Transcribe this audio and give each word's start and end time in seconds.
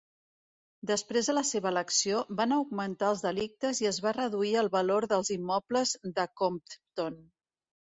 Després 0.91 1.29
de 1.31 1.35
la 1.35 1.43
seva 1.49 1.69
elecció, 1.73 2.23
van 2.41 2.57
augmentar 2.57 3.11
els 3.15 3.23
delictes 3.29 3.85
i 3.85 3.91
es 3.93 4.03
va 4.09 4.17
reduir 4.21 4.57
el 4.67 4.75
valor 4.81 5.11
dels 5.17 5.35
immobles 5.41 5.97
de 6.21 6.31
Compton. 6.47 7.27